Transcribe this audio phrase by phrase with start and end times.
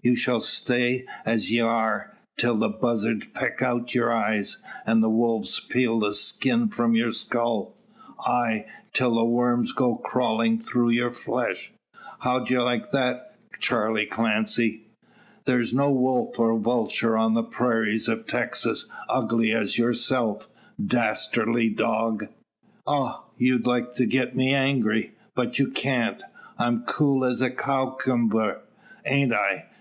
[0.00, 5.08] You shall stay as ye are, till the buzzarts peck out your eyes, an' the
[5.10, 7.74] wolves peel the skin from your skull
[8.26, 11.72] ay, till the worms go crawlin' through your flesh.
[12.20, 14.82] How'll ye like that, Charley Clancy?"
[15.46, 20.48] "There's no wolf or vulture on the prairies of Texas ugly as yourself.
[20.84, 22.26] Dastardly dog!"
[22.88, 23.22] "Ah!
[23.36, 25.12] you'd like to get me angry?
[25.36, 26.22] But you can't.
[26.58, 28.60] I'm cool as a cowkumber
[29.06, 29.66] aint I?